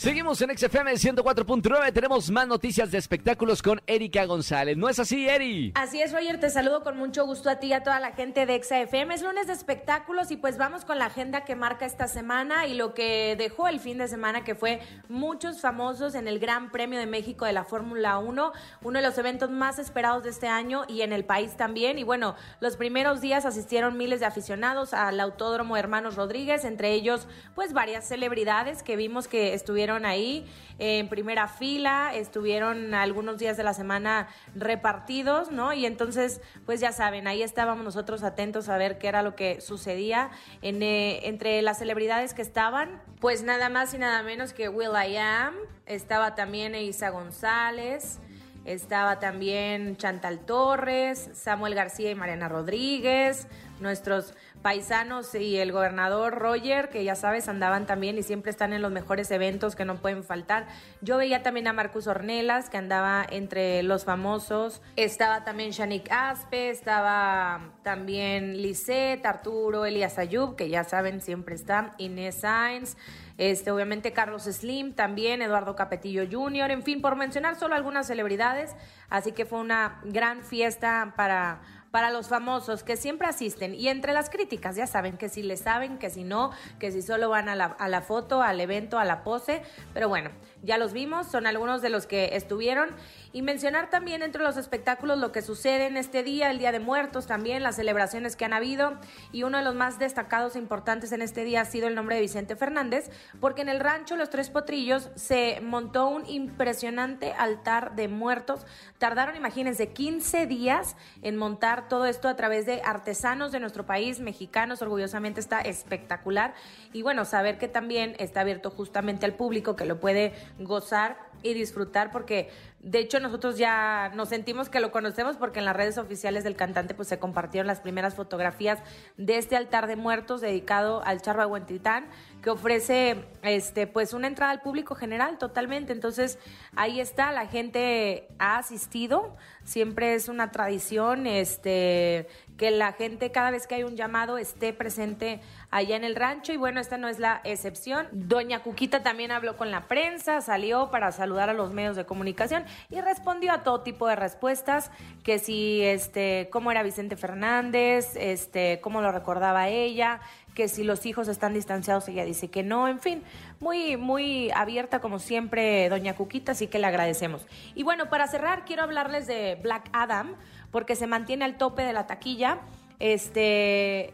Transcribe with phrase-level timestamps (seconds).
[0.00, 1.92] Seguimos en XFM 104.9.
[1.92, 4.78] Tenemos más noticias de espectáculos con Erika González.
[4.78, 5.72] ¿No es así, Eri?
[5.74, 6.40] Así es, Roger.
[6.40, 9.12] Te saludo con mucho gusto a ti y a toda la gente de XFM.
[9.12, 12.72] Es lunes de espectáculos y pues vamos con la agenda que marca esta semana y
[12.72, 16.98] lo que dejó el fin de semana, que fue muchos famosos en el Gran Premio
[16.98, 20.84] de México de la Fórmula 1, uno de los eventos más esperados de este año
[20.88, 21.98] y en el país también.
[21.98, 27.28] Y bueno, los primeros días asistieron miles de aficionados al Autódromo Hermanos Rodríguez, entre ellos
[27.54, 30.46] pues varias celebridades que vimos que estuvieron ahí
[30.78, 35.74] en primera fila, estuvieron algunos días de la semana repartidos, ¿no?
[35.74, 39.60] Y entonces, pues ya saben, ahí estábamos nosotros atentos a ver qué era lo que
[39.60, 40.30] sucedía
[40.62, 44.92] en, eh, entre las celebridades que estaban, pues nada más y nada menos que Will
[44.92, 48.18] I Am, estaba también Isa González,
[48.64, 53.48] estaba también Chantal Torres, Samuel García y Mariana Rodríguez,
[53.80, 58.82] nuestros paisanos y el gobernador Roger, que ya sabes, andaban también y siempre están en
[58.82, 60.66] los mejores eventos que no pueden faltar.
[61.00, 64.82] Yo veía también a Marcus Ornelas, que andaba entre los famosos.
[64.96, 71.94] Estaba también Shanik Aspe, estaba también Lisette, Arturo, Elias Ayub, que ya saben, siempre está,
[71.98, 72.96] Inés Sainz.
[73.40, 78.76] Este, obviamente Carlos Slim, también Eduardo Capetillo Jr., en fin, por mencionar solo algunas celebridades.
[79.08, 83.74] Así que fue una gran fiesta para para los famosos que siempre asisten.
[83.74, 87.02] Y entre las críticas, ya saben que si le saben, que si no, que si
[87.02, 90.30] solo van a la, a la foto, al evento, a la pose, pero bueno,
[90.62, 92.90] ya los vimos, son algunos de los que estuvieron.
[93.32, 96.80] Y mencionar también entre los espectáculos lo que sucede en este día, el Día de
[96.80, 98.98] Muertos también, las celebraciones que han habido.
[99.32, 102.16] Y uno de los más destacados e importantes en este día ha sido el nombre
[102.16, 107.94] de Vicente Fernández, porque en el rancho Los Tres Potrillos se montó un impresionante altar
[107.94, 108.66] de muertos.
[108.98, 114.20] Tardaron, imagínense, 15 días en montar todo esto a través de artesanos de nuestro país,
[114.20, 116.54] mexicanos, orgullosamente está espectacular.
[116.92, 121.54] Y bueno, saber que también está abierto justamente al público que lo puede gozar y
[121.54, 122.50] disfrutar porque
[122.82, 126.56] de hecho nosotros ya nos sentimos que lo conocemos porque en las redes oficiales del
[126.56, 128.78] cantante pues se compartieron las primeras fotografías
[129.18, 132.06] de este altar de muertos dedicado al Charro Huentitán
[132.42, 135.92] que ofrece este pues una entrada al público general totalmente.
[135.92, 136.38] Entonces
[136.74, 139.36] ahí está la gente ha asistido.
[139.64, 144.72] Siempre es una tradición este que la gente cada vez que hay un llamado esté
[144.72, 146.52] presente allá en el rancho.
[146.52, 148.08] Y bueno, esta no es la excepción.
[148.12, 152.64] Doña Cuquita también habló con la prensa, salió para saludar a los medios de comunicación
[152.90, 154.90] y respondió a todo tipo de respuestas,
[155.22, 160.20] que si este cómo era Vicente Fernández, este cómo lo recordaba ella,
[160.54, 163.22] que si los hijos están distanciados, ella dice que no, en fin,
[163.60, 167.46] muy, muy abierta como siempre, doña Cuquita, así que le agradecemos.
[167.74, 170.34] Y bueno, para cerrar, quiero hablarles de Black Adam,
[170.70, 172.58] porque se mantiene al tope de la taquilla.
[173.00, 174.12] Este,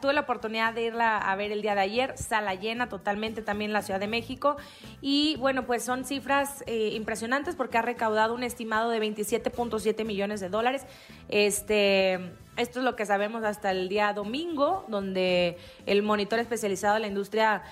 [0.00, 3.74] tuve la oportunidad de irla a ver el día de ayer, sala llena totalmente también
[3.74, 4.56] la Ciudad de México.
[5.02, 10.40] Y bueno, pues son cifras eh, impresionantes porque ha recaudado un estimado de 27.7 millones
[10.40, 10.86] de dólares.
[11.28, 12.14] Este,
[12.56, 17.08] esto es lo que sabemos hasta el día domingo, donde el monitor especializado de la
[17.08, 17.62] industria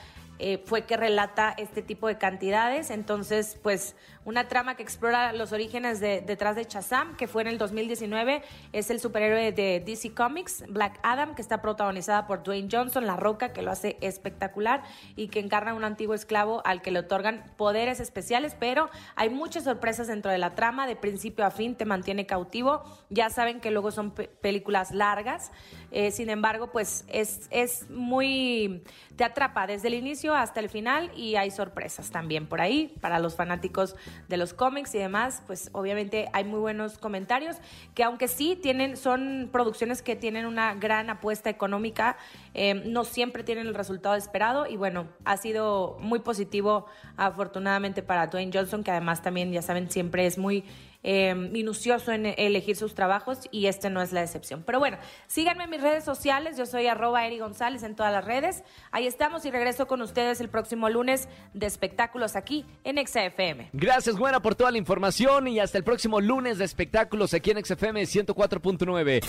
[0.42, 2.90] eh, fue que relata este tipo de cantidades.
[2.90, 7.48] Entonces, pues una trama que explora los orígenes de, detrás de Shazam, que fue en
[7.48, 8.42] el 2019,
[8.72, 13.16] es el superhéroe de DC Comics, Black Adam, que está protagonizada por Dwayne Johnson, La
[13.16, 14.82] Roca, que lo hace espectacular
[15.16, 19.30] y que encarna a un antiguo esclavo al que le otorgan poderes especiales, pero hay
[19.30, 22.82] muchas sorpresas dentro de la trama, de principio a fin te mantiene cautivo.
[23.10, 25.50] Ya saben que luego son películas largas,
[25.90, 28.84] eh, sin embargo, pues es, es muy,
[29.16, 29.94] te atrapa desde el
[30.34, 33.96] hasta el final y hay sorpresas también por ahí para los fanáticos
[34.28, 37.56] de los cómics y demás, pues obviamente hay muy buenos comentarios
[37.94, 42.16] que aunque sí tienen, son producciones que tienen una gran apuesta económica,
[42.54, 46.86] eh, no siempre tienen el resultado esperado y bueno, ha sido muy positivo
[47.16, 50.64] afortunadamente para Dwayne Johnson, que además también, ya saben, siempre es muy
[51.02, 54.62] eh, minucioso en elegir sus trabajos y este no es la excepción.
[54.64, 58.24] Pero bueno, síganme en mis redes sociales, yo soy arroba Eri González en todas las
[58.24, 58.62] redes.
[58.90, 63.70] Ahí estamos y regreso con ustedes el próximo lunes de espectáculos aquí en XFM.
[63.72, 67.64] Gracias, buena por toda la información y hasta el próximo lunes de espectáculos aquí en
[67.64, 69.20] XFM 104.9.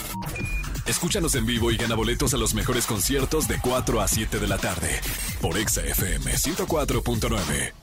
[0.87, 4.47] Escúchanos en vivo y gana boletos a los mejores conciertos de 4 a 7 de
[4.47, 4.99] la tarde
[5.41, 7.80] por XFM 104.9.